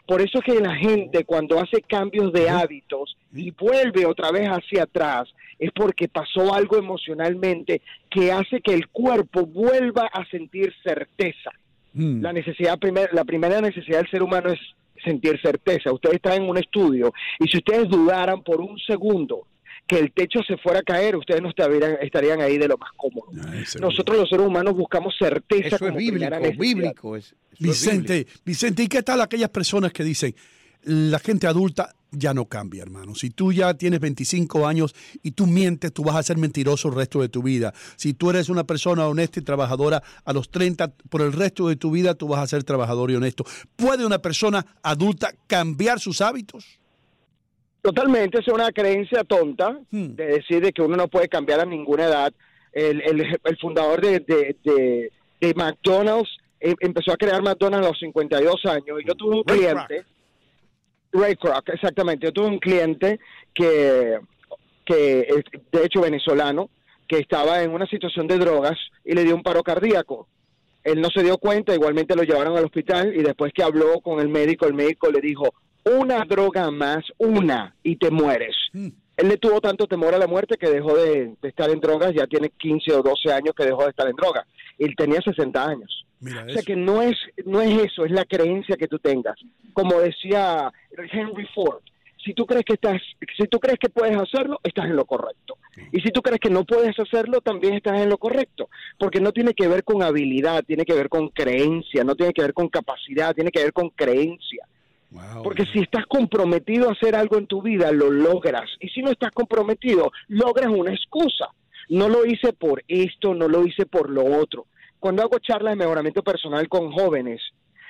Por 0.07 0.21
eso 0.21 0.38
es 0.38 0.45
que 0.45 0.61
la 0.61 0.75
gente 0.75 1.25
cuando 1.25 1.59
hace 1.59 1.81
cambios 1.81 2.33
de 2.33 2.50
hábitos 2.50 3.17
y 3.33 3.50
vuelve 3.52 4.05
otra 4.05 4.31
vez 4.33 4.49
hacia 4.49 4.83
atrás, 4.83 5.33
es 5.62 5.71
porque 5.73 6.09
pasó 6.09 6.54
algo 6.54 6.76
emocionalmente 6.76 7.83
que 8.11 8.33
hace 8.33 8.61
que 8.61 8.75
el 8.75 8.88
cuerpo 8.88 9.47
vuelva 9.47 10.07
a 10.12 10.25
sentir 10.31 10.73
certeza. 10.83 11.50
Mm. 11.95 12.21
La 12.23 12.33
necesidad 12.33 12.78
primer- 12.78 13.11
la 13.12 13.25
primera 13.25 13.61
necesidad 13.61 13.99
del 13.99 14.11
ser 14.11 14.23
humano 14.23 14.50
es 14.50 14.59
sentir 15.04 15.38
certeza. 15.40 15.92
Ustedes 15.92 16.16
están 16.16 16.42
en 16.42 16.49
un 16.49 16.59
estudio 16.59 17.12
y 17.38 17.49
si 17.49 17.59
ustedes 17.59 17.88
dudaran 17.88 18.42
por 18.42 18.61
un 18.61 18.78
segundo 18.78 19.47
que 19.87 19.99
el 19.99 20.12
techo 20.12 20.40
se 20.47 20.57
fuera 20.57 20.78
a 20.78 20.83
caer, 20.83 21.16
ustedes 21.16 21.42
no 21.42 21.49
estarían, 21.50 21.97
estarían 22.00 22.40
ahí 22.40 22.57
de 22.57 22.69
lo 22.69 22.78
más 22.78 22.90
cómodo. 22.97 23.26
Ay, 23.52 23.64
seguro. 23.66 23.90
Nosotros 23.90 24.16
los 24.19 24.28
seres 24.31 24.47
humanos 24.47 24.75
buscamos 24.75 25.14
certeza 25.19 25.76
Eso 25.76 25.88
es 25.88 25.95
bíblico, 25.95 26.37
bíblico. 26.59 27.16
es- 27.16 27.26
eso 27.26 27.37
es 27.52 27.59
bíblico. 27.59 27.73
Vicente, 27.73 28.26
Vicente, 28.45 28.83
¿y 28.85 28.88
qué 28.88 29.02
tal 29.02 29.21
aquellas 29.21 29.50
personas 29.50 29.92
que 29.92 30.02
dicen 30.04 30.35
la 30.85 31.19
gente 31.19 31.47
adulta 31.47 31.95
ya 32.12 32.35
no 32.35 32.45
cambia, 32.47 32.83
hermano. 32.83 33.14
Si 33.14 33.31
tú 33.31 33.52
ya 33.52 33.75
tienes 33.75 33.99
25 34.00 34.66
años 34.66 34.95
y 35.23 35.33
tú 35.33 35.47
mientes, 35.47 35.92
tú 35.92 36.04
vas 36.04 36.16
a 36.16 36.23
ser 36.23 36.37
mentiroso 36.37 36.88
el 36.88 36.95
resto 36.95 37.21
de 37.21 37.28
tu 37.28 37.42
vida. 37.42 37.73
Si 37.97 38.12
tú 38.14 38.31
eres 38.31 38.49
una 38.50 38.64
persona 38.64 39.09
honesta 39.09 39.40
y 39.40 39.42
trabajadora 39.42 40.02
a 40.25 40.33
los 40.33 40.50
30, 40.50 40.92
por 41.09 41.23
el 41.23 41.33
resto 41.33 41.69
de 41.69 41.76
tu 41.76 41.90
vida 41.90 42.14
tú 42.14 42.28
vas 42.28 42.40
a 42.40 42.47
ser 42.47 42.64
trabajador 42.64 43.11
y 43.11 43.14
honesto. 43.16 43.45
¿Puede 43.76 44.04
una 44.07 44.19
persona 44.19 44.64
adulta 44.83 45.33
cambiar 45.47 45.99
sus 46.00 46.21
hábitos? 46.21 46.78
Totalmente, 47.81 48.38
es 48.38 48.47
una 48.49 48.71
creencia 48.71 49.25
tonta 49.25 49.78
Hmm. 49.90 50.14
de 50.14 50.26
decir 50.26 50.62
de 50.62 50.73
que 50.73 50.83
uno 50.83 50.97
no 50.97 51.09
puede 51.09 51.28
cambiar 51.28 51.61
a 51.61 51.64
ninguna 51.64 52.04
edad. 52.04 52.33
El, 52.73 53.00
el- 53.02 53.38
el 53.45 53.59
fundador 53.59 54.00
de, 54.00 54.21
de- 54.21 54.57
de- 54.64 55.11
de 55.40 55.54
McDonald's 55.54 56.31
eh, 56.61 56.75
empezó 56.78 57.11
a 57.12 57.16
crear 57.16 57.42
McDonald's 57.42 57.87
a 57.87 57.90
los 57.90 57.99
52 57.99 58.64
años 58.66 59.00
y 59.02 59.09
yo 59.09 59.14
tuve 59.16 59.37
un 59.38 59.42
cliente, 59.42 60.04
Ray 61.12 61.37
Kroc, 61.37 61.69
exactamente, 61.69 62.26
yo 62.26 62.33
tuve 62.33 62.47
un 62.47 62.59
cliente 62.59 63.21
que, 63.54 64.19
que 64.85 65.45
de 65.71 65.85
hecho 65.85 66.00
venezolano, 66.00 66.71
que 67.07 67.19
estaba 67.19 67.62
en 67.62 67.73
una 67.73 67.87
situación 67.87 68.26
de 68.26 68.38
drogas 68.38 68.78
y 69.04 69.12
le 69.12 69.25
dio 69.25 69.35
un 69.35 69.42
paro 69.42 69.62
cardíaco. 69.62 70.28
Él 70.83 71.00
no 71.00 71.11
se 71.11 71.23
dio 71.23 71.38
cuenta, 71.38 71.75
igualmente 71.75 72.16
lo 72.16 72.23
llevaron 72.23 72.57
al 72.57 72.64
hospital 72.64 73.14
y 73.14 73.23
después 73.23 73.52
que 73.52 73.62
habló 73.62 74.00
con 74.00 74.19
el 74.19 74.28
médico, 74.28 74.66
el 74.66 74.75
médico 74.75 75.11
le 75.11 75.21
dijo, 75.21 75.54
una 75.85 76.25
droga 76.25 76.71
más, 76.71 77.05
una, 77.19 77.75
y 77.83 77.97
te 77.97 78.11
mueres. 78.11 78.57
Él 78.73 79.29
le 79.29 79.37
tuvo 79.37 79.61
tanto 79.61 79.87
temor 79.87 80.15
a 80.15 80.19
la 80.19 80.27
muerte 80.27 80.57
que 80.57 80.71
dejó 80.71 80.97
de, 80.97 81.35
de 81.41 81.49
estar 81.49 81.71
en 81.71 81.81
drogas, 81.81 82.12
ya 82.15 82.27
tiene 82.27 82.51
15 82.51 82.93
o 82.95 83.03
12 83.03 83.33
años 83.33 83.55
que 83.57 83.65
dejó 83.65 83.85
de 83.85 83.91
estar 83.91 84.09
en 84.09 84.17
drogas. 84.17 84.47
Él 84.79 84.95
tenía 84.97 85.21
60 85.21 85.65
años. 85.65 86.07
Mira 86.21 86.43
O 86.43 86.49
sea 86.49 86.55
eso. 86.61 86.65
que 86.67 86.77
no 86.77 87.03
es, 87.03 87.17
no 87.45 87.61
es 87.61 87.83
eso, 87.85 88.05
es 88.05 88.11
la 88.12 88.25
creencia 88.25 88.77
que 88.77 88.89
tú 88.89 88.99
tengas. 88.99 89.37
Como 89.73 90.01
decía 90.01 90.73
Henry 91.12 91.47
Ford, 91.55 91.83
si 92.25 92.33
tú 92.35 92.47
crees 92.47 92.65
que 92.65 92.75
estás, 92.75 93.03
si 93.37 93.47
tú 93.49 93.59
crees 93.59 93.79
que 93.81 93.89
puedes 93.89 94.17
hacerlo, 94.17 94.61
estás 94.62 94.85
en 94.87 94.95
lo 94.97 95.05
correcto. 95.05 95.59
Y 95.91 96.01
si 96.01 96.11
tú 96.11 96.23
crees 96.23 96.39
que 96.39 96.51
no 96.51 96.65
puedes 96.65 96.97
hacerlo, 96.99 97.41
también 97.41 97.75
estás 97.75 98.01
en 98.01 98.09
lo 98.09 98.17
correcto. 98.17 98.69
Porque 98.99 99.21
no 99.21 99.33
tiene 99.33 99.55
que 99.55 99.67
ver 99.67 99.83
con 99.83 100.03
habilidad, 100.03 100.62
tiene 100.65 100.85
que 100.85 100.95
ver 100.95 101.09
con 101.09 101.29
creencia, 101.29 102.05
no 102.05 102.15
tiene 102.15 102.33
que 102.33 102.43
ver 102.43 102.55
con 102.55 102.69
capacidad, 102.69 103.35
tiene 103.35 103.51
que 103.51 103.62
ver 103.65 103.73
con 103.73 103.91
creencia. 103.91 104.67
Wow, 105.12 105.42
Porque 105.42 105.66
si 105.66 105.81
estás 105.81 106.07
comprometido 106.07 106.88
a 106.88 106.92
hacer 106.92 107.14
algo 107.14 107.37
en 107.38 107.47
tu 107.47 107.62
vida, 107.62 107.92
lo 107.92 108.11
logras. 108.11 108.71
Y 108.81 108.88
si 108.88 109.02
no 109.02 109.11
estás 109.11 109.31
comprometido, 109.31 110.11
logras 110.28 110.69
una 110.69 110.92
excusa. 110.92 111.49
No 111.88 112.09
lo 112.09 112.25
hice 112.25 112.52
por 112.52 112.83
esto, 112.88 113.35
no 113.35 113.49
lo 113.49 113.66
hice 113.66 113.87
por 113.87 114.09
lo 114.09 114.25
otro. 114.25 114.66
Cuando 114.99 115.23
hago 115.23 115.38
charlas 115.38 115.73
de 115.73 115.85
mejoramiento 115.85 116.23
personal 116.23 116.69
con 116.69 116.92
jóvenes, 116.92 117.42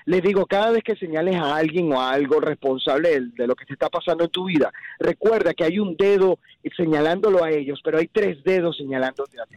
les 0.04 0.22
digo, 0.22 0.46
cada 0.46 0.72
vez 0.72 0.82
que 0.82 0.96
señales 0.96 1.36
a 1.36 1.56
alguien 1.56 1.92
o 1.92 2.00
a 2.00 2.10
algo 2.10 2.40
responsable 2.40 3.10
de, 3.10 3.20
de 3.36 3.46
lo 3.46 3.54
que 3.54 3.66
te 3.66 3.74
está 3.74 3.88
pasando 3.88 4.24
en 4.24 4.30
tu 4.30 4.46
vida, 4.46 4.72
recuerda 4.98 5.54
que 5.54 5.64
hay 5.64 5.78
un 5.78 5.96
dedo 5.96 6.38
señalándolo 6.76 7.44
a 7.44 7.50
ellos, 7.50 7.80
pero 7.84 7.98
hay 7.98 8.08
tres 8.08 8.42
dedos 8.42 8.76
señalándote 8.76 9.40
a 9.40 9.46
ti. 9.46 9.56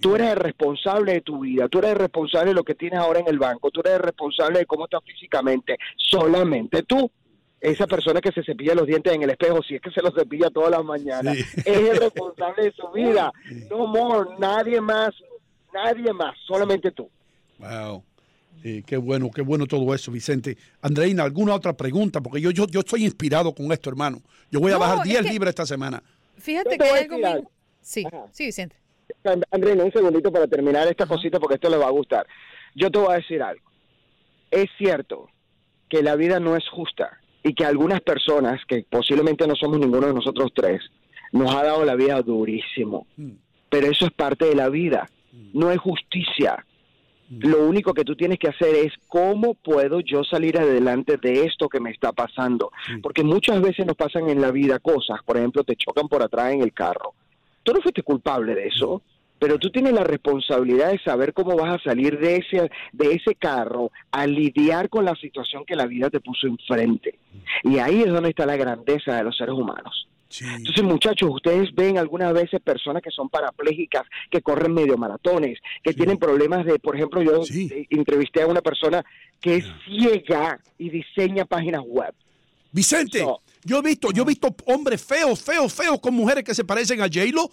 Tú 0.00 0.14
eres 0.14 0.30
el 0.30 0.36
responsable 0.36 1.12
de 1.14 1.20
tu 1.22 1.40
vida, 1.40 1.68
tú 1.68 1.78
eres 1.78 1.90
el 1.92 1.98
responsable 1.98 2.48
de 2.50 2.54
lo 2.54 2.64
que 2.64 2.74
tienes 2.74 2.98
ahora 3.00 3.20
en 3.20 3.28
el 3.28 3.38
banco, 3.38 3.70
tú 3.70 3.80
eres 3.80 3.94
el 3.94 4.00
responsable 4.02 4.60
de 4.60 4.66
cómo 4.66 4.84
estás 4.84 5.00
físicamente, 5.04 5.76
solamente 5.96 6.82
tú. 6.82 7.10
Esa 7.60 7.88
persona 7.88 8.20
que 8.20 8.30
se 8.30 8.44
cepilla 8.44 8.74
los 8.74 8.86
dientes 8.86 9.12
en 9.12 9.22
el 9.22 9.30
espejo, 9.30 9.60
si 9.64 9.74
es 9.74 9.80
que 9.80 9.90
se 9.90 10.00
los 10.00 10.14
cepilla 10.14 10.48
todas 10.50 10.70
las 10.70 10.84
mañanas, 10.84 11.36
Sí. 11.36 11.44
es 11.64 11.76
el 11.76 11.96
responsable 11.96 12.64
de 12.64 12.72
su 12.72 12.88
vida. 12.94 13.32
No 13.68 13.86
more, 13.88 14.30
nadie 14.38 14.80
más, 14.80 15.10
nadie 15.74 16.12
más, 16.12 16.36
solamente 16.46 16.92
tú. 16.92 17.10
Wow. 17.58 18.04
Sí, 18.62 18.82
qué 18.86 18.96
bueno, 18.96 19.30
qué 19.32 19.42
bueno 19.42 19.66
todo 19.66 19.92
eso, 19.94 20.10
Vicente. 20.12 20.56
Andreina, 20.82 21.24
¿alguna 21.24 21.54
otra 21.54 21.72
pregunta? 21.76 22.20
Porque 22.20 22.40
yo, 22.40 22.50
yo, 22.50 22.66
yo 22.68 22.80
estoy 22.80 23.04
inspirado 23.04 23.52
con 23.54 23.70
esto, 23.72 23.90
hermano. 23.90 24.20
Yo 24.50 24.60
voy 24.60 24.70
a 24.70 24.74
No, 24.74 24.80
bajar 24.80 24.98
es 24.98 25.04
10 25.04 25.22
que- 25.22 25.30
libras 25.32 25.48
esta 25.50 25.66
semana. 25.66 26.02
Fíjate 26.38 26.78
que 26.78 26.88
algo. 26.88 27.50
Sí, 27.80 28.04
Ajá. 28.06 28.24
sí, 28.32 28.46
Vicente. 28.46 28.76
And- 29.24 29.44
Andreina, 29.50 29.84
un 29.84 29.92
segundito 29.92 30.32
para 30.32 30.46
terminar 30.46 30.86
esta 30.88 31.06
cosita 31.06 31.38
porque 31.38 31.56
esto 31.56 31.68
le 31.68 31.76
va 31.76 31.86
a 31.86 31.90
gustar. 31.90 32.26
Yo 32.74 32.90
te 32.90 32.98
voy 32.98 33.12
a 33.12 33.16
decir 33.16 33.42
algo. 33.42 33.68
Es 34.50 34.66
cierto 34.78 35.28
que 35.88 36.02
la 36.02 36.16
vida 36.16 36.40
no 36.40 36.56
es 36.56 36.68
justa 36.68 37.18
y 37.42 37.54
que 37.54 37.64
algunas 37.64 38.00
personas, 38.00 38.60
que 38.66 38.84
posiblemente 38.88 39.46
no 39.46 39.54
somos 39.54 39.78
ninguno 39.78 40.06
de 40.06 40.14
nosotros 40.14 40.50
tres, 40.54 40.80
nos 41.32 41.54
ha 41.54 41.62
dado 41.64 41.84
la 41.84 41.94
vida 41.94 42.20
durísimo. 42.22 43.06
Mm. 43.16 43.32
Pero 43.70 43.86
eso 43.88 44.06
es 44.06 44.12
parte 44.12 44.46
de 44.46 44.54
la 44.54 44.68
vida. 44.68 45.08
No 45.52 45.70
es 45.70 45.78
justicia. 45.78 46.64
Lo 47.30 47.66
único 47.66 47.92
que 47.92 48.04
tú 48.04 48.16
tienes 48.16 48.38
que 48.38 48.48
hacer 48.48 48.74
es 48.74 48.92
cómo 49.06 49.52
puedo 49.52 50.00
yo 50.00 50.24
salir 50.24 50.58
adelante 50.58 51.18
de 51.18 51.44
esto 51.44 51.68
que 51.68 51.78
me 51.78 51.90
está 51.90 52.12
pasando. 52.12 52.70
Porque 53.02 53.22
muchas 53.22 53.60
veces 53.60 53.84
nos 53.84 53.96
pasan 53.96 54.30
en 54.30 54.40
la 54.40 54.50
vida 54.50 54.78
cosas, 54.78 55.20
por 55.26 55.36
ejemplo, 55.36 55.62
te 55.62 55.76
chocan 55.76 56.08
por 56.08 56.22
atrás 56.22 56.52
en 56.54 56.62
el 56.62 56.72
carro. 56.72 57.12
Tú 57.68 57.74
no 57.74 57.82
fuiste 57.82 58.02
culpable 58.02 58.54
de 58.54 58.68
eso, 58.68 59.02
pero 59.38 59.58
tú 59.58 59.68
tienes 59.68 59.92
la 59.92 60.02
responsabilidad 60.02 60.90
de 60.90 60.98
saber 61.00 61.34
cómo 61.34 61.54
vas 61.54 61.78
a 61.78 61.82
salir 61.84 62.18
de 62.18 62.36
ese, 62.36 62.70
de 62.92 63.12
ese 63.12 63.34
carro 63.34 63.92
a 64.10 64.26
lidiar 64.26 64.88
con 64.88 65.04
la 65.04 65.14
situación 65.16 65.66
que 65.66 65.76
la 65.76 65.84
vida 65.84 66.08
te 66.08 66.18
puso 66.18 66.46
enfrente. 66.46 67.18
Y 67.64 67.76
ahí 67.78 68.00
es 68.00 68.06
donde 68.06 68.30
está 68.30 68.46
la 68.46 68.56
grandeza 68.56 69.16
de 69.16 69.22
los 69.22 69.36
seres 69.36 69.52
humanos. 69.54 70.08
Sí. 70.30 70.46
Entonces, 70.46 70.82
muchachos, 70.82 71.28
ustedes 71.30 71.74
ven 71.74 71.98
algunas 71.98 72.32
veces 72.32 72.58
personas 72.62 73.02
que 73.02 73.10
son 73.10 73.28
parapléjicas, 73.28 74.04
que 74.30 74.40
corren 74.40 74.72
medio 74.72 74.96
maratones, 74.96 75.58
que 75.82 75.92
tienen 75.92 76.16
problemas 76.16 76.64
de, 76.64 76.78
por 76.78 76.96
ejemplo, 76.96 77.20
yo 77.22 77.42
Sí. 77.44 77.68
eh, 77.70 77.86
entrevisté 77.90 78.40
a 78.40 78.46
una 78.46 78.62
persona 78.62 79.04
que 79.42 79.56
es 79.56 79.66
ciega 79.84 80.58
y 80.78 80.88
diseña 80.88 81.44
páginas 81.44 81.82
web. 81.86 82.14
Vicente. 82.72 83.26
Yo 83.64 83.78
he 83.78 83.82
visto, 83.82 84.10
yo 84.12 84.22
he 84.22 84.26
visto 84.26 84.54
hombres 84.66 85.02
feos, 85.04 85.40
feos, 85.42 85.72
feos 85.72 85.98
con 86.00 86.14
mujeres 86.14 86.44
que 86.44 86.54
se 86.54 86.64
parecen 86.64 87.00
a 87.00 87.04
J-Lo. 87.04 87.50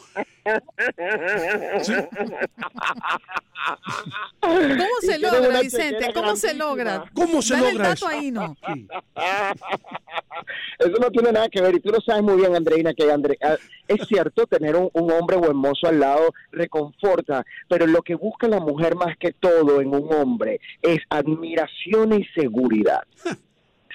Sí. 1.81 1.93
¿Cómo 4.41 4.95
se 5.01 5.19
logra, 5.19 5.61
Vicente? 5.61 6.13
¿Cómo 6.13 6.35
se 6.35 6.53
logra? 6.53 7.05
¿Cómo 7.13 7.41
se 7.41 7.55
Dale 7.55 7.71
logra 7.73 7.89
el 7.89 7.89
dato 7.95 8.05
eso? 8.05 8.07
ahí, 8.07 8.31
¿no? 8.31 8.55
Sí. 8.73 8.87
Eso 10.79 10.97
no 11.01 11.09
tiene 11.09 11.31
nada 11.31 11.47
que 11.49 11.61
ver, 11.61 11.75
y 11.75 11.79
tú 11.79 11.89
lo 11.89 12.01
sabes 12.01 12.21
muy 12.21 12.35
bien, 12.35 12.53
Andreina, 12.55 12.93
que 12.93 13.09
Andre- 13.11 13.37
ah, 13.41 13.55
es 13.87 14.05
cierto, 14.07 14.45
tener 14.45 14.75
un, 14.75 14.89
un 14.93 15.09
hombre 15.11 15.37
buen 15.37 15.55
mozo 15.55 15.87
al 15.87 15.99
lado 16.01 16.33
reconforta, 16.51 17.45
pero 17.69 17.87
lo 17.87 18.01
que 18.01 18.15
busca 18.15 18.47
la 18.47 18.59
mujer 18.59 18.95
más 18.95 19.15
que 19.17 19.31
todo 19.31 19.79
en 19.81 19.95
un 19.95 20.13
hombre 20.13 20.59
es 20.81 20.99
admiración 21.09 22.13
y 22.19 22.25
seguridad. 22.39 23.03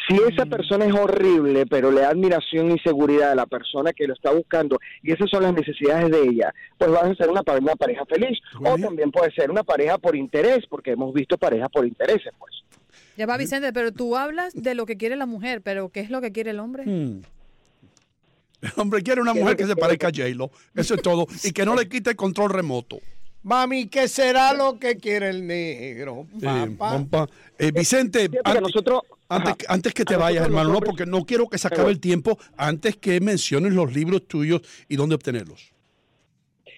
Si 0.08 0.16
esa 0.32 0.46
persona 0.46 0.86
es 0.86 0.94
horrible, 0.94 1.66
pero 1.66 1.90
le 1.90 2.00
da 2.00 2.10
admiración 2.10 2.70
y 2.72 2.78
seguridad 2.80 3.32
a 3.32 3.34
la 3.34 3.46
persona 3.46 3.92
que 3.92 4.06
lo 4.06 4.14
está 4.14 4.32
buscando, 4.32 4.78
y 5.02 5.12
esas 5.12 5.30
son 5.30 5.42
las 5.42 5.54
necesidades 5.54 6.10
de 6.10 6.22
ella, 6.22 6.52
pues 6.78 6.90
vas 6.90 7.04
a 7.04 7.14
ser 7.14 7.28
una, 7.28 7.42
una 7.60 7.76
pareja 7.76 8.04
feliz. 8.06 8.38
O 8.58 8.74
Bien. 8.74 8.82
también 8.82 9.10
puede 9.10 9.30
ser 9.32 9.50
una 9.50 9.62
pareja 9.62 9.98
por 9.98 10.16
interés, 10.16 10.64
porque 10.68 10.92
hemos 10.92 11.12
visto 11.12 11.36
parejas 11.38 11.68
por 11.70 11.86
intereses, 11.86 12.32
pues. 12.38 12.54
Ya 13.16 13.26
va, 13.26 13.36
Vicente, 13.36 13.72
pero 13.72 13.92
tú 13.92 14.16
hablas 14.16 14.54
de 14.54 14.74
lo 14.74 14.86
que 14.86 14.96
quiere 14.96 15.16
la 15.16 15.26
mujer, 15.26 15.60
pero 15.62 15.90
¿qué 15.90 16.00
es 16.00 16.10
lo 16.10 16.20
que 16.20 16.32
quiere 16.32 16.50
el 16.50 16.60
hombre? 16.60 16.84
Hmm. 16.86 17.22
El 18.62 18.72
hombre 18.76 19.02
quiere 19.02 19.20
una 19.20 19.34
mujer 19.34 19.56
que 19.56 19.66
se 19.66 19.76
parezca 19.76 20.08
a 20.08 20.10
J-Lo. 20.10 20.50
Eso 20.74 20.94
es 20.94 21.02
todo. 21.02 21.26
Y 21.44 21.52
que 21.52 21.64
no 21.64 21.74
le 21.74 21.88
quite 21.88 22.10
el 22.10 22.16
control 22.16 22.50
remoto. 22.50 22.98
Mami, 23.42 23.86
¿qué 23.88 24.06
será 24.06 24.52
lo 24.52 24.78
que 24.78 24.96
quiere 24.96 25.30
el 25.30 25.46
negro? 25.46 26.26
Papá. 26.78 27.26
Eh, 27.58 27.72
Vicente, 27.72 28.30
antes, 28.44 28.62
nosotros- 28.62 29.02
antes, 29.30 29.66
antes 29.68 29.94
que 29.94 30.04
te 30.04 30.16
vayas, 30.16 30.44
hermano, 30.44 30.72
no, 30.72 30.80
porque 30.80 31.06
no 31.06 31.24
quiero 31.24 31.48
que 31.48 31.58
se 31.58 31.68
acabe 31.68 31.90
el 31.90 32.00
tiempo, 32.00 32.38
antes 32.56 32.96
que 32.96 33.20
menciones 33.20 33.72
los 33.72 33.94
libros 33.94 34.26
tuyos 34.26 34.60
y 34.88 34.96
dónde 34.96 35.14
obtenerlos. 35.14 35.72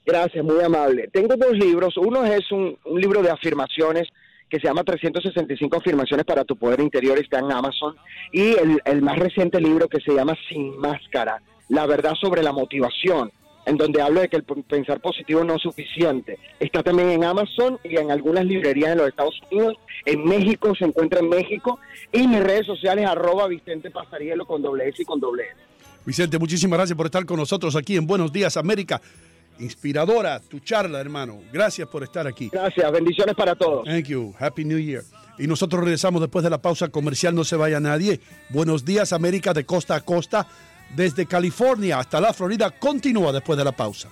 Gracias, 0.04 0.44
muy 0.44 0.62
amable. 0.62 1.08
Tengo 1.12 1.36
dos 1.36 1.52
libros. 1.52 1.96
Uno 1.96 2.24
es 2.24 2.50
un, 2.50 2.76
un 2.84 3.00
libro 3.00 3.22
de 3.22 3.30
afirmaciones 3.30 4.08
que 4.52 4.60
se 4.60 4.66
llama 4.66 4.84
365 4.84 5.78
afirmaciones 5.78 6.26
para 6.26 6.44
tu 6.44 6.56
poder 6.56 6.80
interior, 6.80 7.18
está 7.18 7.38
en 7.38 7.50
Amazon. 7.50 7.96
Y 8.32 8.50
el, 8.50 8.82
el 8.84 9.00
más 9.00 9.18
reciente 9.18 9.58
libro 9.58 9.88
que 9.88 10.00
se 10.00 10.12
llama 10.12 10.36
Sin 10.48 10.76
Máscara, 10.76 11.40
la 11.70 11.86
verdad 11.86 12.12
sobre 12.20 12.42
la 12.42 12.52
motivación, 12.52 13.32
en 13.66 13.76
donde 13.76 14.02
hablo 14.02 14.20
de 14.20 14.28
que 14.28 14.36
el 14.36 14.44
pensar 14.44 15.00
positivo 15.00 15.44
no 15.44 15.56
es 15.56 15.62
suficiente. 15.62 16.38
Está 16.58 16.82
también 16.82 17.10
en 17.10 17.24
Amazon 17.24 17.78
y 17.84 17.96
en 17.96 18.10
algunas 18.10 18.44
librerías 18.44 18.92
en 18.92 18.98
los 18.98 19.08
Estados 19.08 19.40
Unidos. 19.50 19.76
En 20.04 20.24
México, 20.24 20.74
se 20.74 20.84
encuentra 20.84 21.20
en 21.20 21.28
México. 21.28 21.78
Y 22.12 22.26
mis 22.26 22.42
redes 22.42 22.66
sociales, 22.66 23.06
arroba 23.06 23.46
Vicente 23.48 23.90
Pasarielo 23.90 24.46
con 24.46 24.62
doble 24.62 24.88
S 24.88 25.02
y 25.02 25.04
con 25.04 25.20
doble 25.20 25.44
S. 25.44 25.54
Vicente, 26.04 26.38
muchísimas 26.38 26.78
gracias 26.78 26.96
por 26.96 27.06
estar 27.06 27.24
con 27.24 27.36
nosotros 27.36 27.76
aquí 27.76 27.96
en 27.96 28.06
Buenos 28.06 28.32
Días, 28.32 28.56
América. 28.56 29.00
Inspiradora 29.60 30.40
tu 30.40 30.58
charla, 30.58 31.00
hermano. 31.00 31.40
Gracias 31.52 31.86
por 31.86 32.02
estar 32.02 32.26
aquí. 32.26 32.48
Gracias, 32.52 32.90
bendiciones 32.90 33.36
para 33.36 33.54
todos. 33.54 33.84
Thank 33.84 34.06
you. 34.06 34.34
Happy 34.38 34.64
New 34.64 34.78
Year. 34.78 35.04
Y 35.38 35.46
nosotros 35.46 35.82
regresamos 35.82 36.20
después 36.20 36.42
de 36.42 36.50
la 36.50 36.60
pausa 36.60 36.88
comercial. 36.88 37.34
No 37.34 37.44
se 37.44 37.56
vaya 37.56 37.78
nadie. 37.78 38.20
Buenos 38.50 38.84
días, 38.84 39.12
América, 39.12 39.52
de 39.52 39.64
costa 39.64 39.94
a 39.94 40.00
costa. 40.00 40.46
Desde 40.94 41.26
California 41.26 41.98
hasta 41.98 42.20
la 42.20 42.32
Florida. 42.32 42.70
Continúa 42.70 43.32
después 43.32 43.58
de 43.58 43.64
la 43.64 43.72
pausa. 43.72 44.08